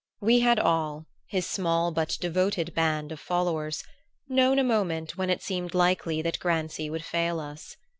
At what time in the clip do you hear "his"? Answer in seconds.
1.27-1.45